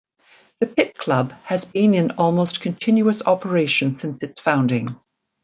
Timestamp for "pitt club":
0.65-1.31